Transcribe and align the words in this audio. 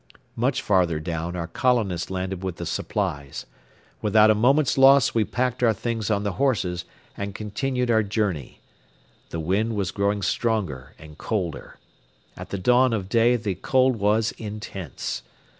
Much 0.35 0.63
farther 0.63 0.99
down 0.99 1.35
our 1.35 1.45
colonist 1.45 2.09
landed 2.09 2.43
with 2.43 2.55
the 2.55 2.65
supplies. 2.65 3.45
Without 4.01 4.31
a 4.31 4.33
moment's 4.33 4.75
loss 4.75 5.13
we 5.13 5.23
packed 5.23 5.61
our 5.61 5.75
things 5.75 6.09
on 6.09 6.23
the 6.23 6.31
horses 6.41 6.85
and 7.15 7.35
continued 7.35 7.91
our 7.91 8.01
journey. 8.01 8.61
The 9.29 9.39
wind 9.39 9.75
was 9.75 9.91
growing 9.91 10.23
stronger 10.23 10.95
and 10.97 11.19
colder. 11.19 11.77
At 12.35 12.49
the 12.49 12.57
dawn 12.57 12.93
of 12.93 13.09
day 13.09 13.35
the 13.35 13.53
cold 13.53 13.97
was 13.97 14.31
intense. 14.39 15.21